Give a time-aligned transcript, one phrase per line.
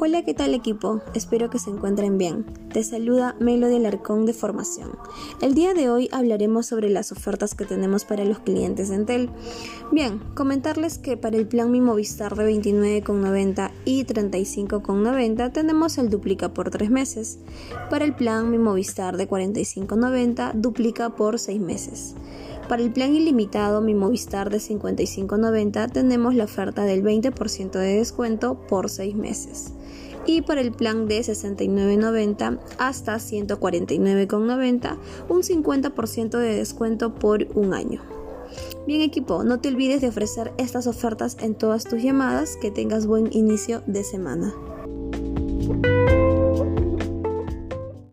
[0.00, 1.00] Hola, ¿qué tal equipo?
[1.12, 2.46] Espero que se encuentren bien.
[2.72, 4.90] Te saluda Melody Alarcón de Formación.
[5.42, 9.28] El día de hoy hablaremos sobre las ofertas que tenemos para los clientes de Entel.
[9.90, 16.54] Bien, comentarles que para el plan Mi Movistar de 29,90 y 35,90 tenemos el duplica
[16.54, 17.40] por 3 meses.
[17.90, 22.14] Para el plan Mi Movistar de 45,90 duplica por 6 meses.
[22.68, 28.60] Para el plan ilimitado Mi Movistar de 55.90 tenemos la oferta del 20% de descuento
[28.68, 29.72] por 6 meses.
[30.26, 34.96] Y para el plan de 69.90 hasta 149.90
[35.28, 38.02] un 50% de descuento por un año.
[38.86, 43.06] Bien equipo, no te olvides de ofrecer estas ofertas en todas tus llamadas, que tengas
[43.06, 44.54] buen inicio de semana.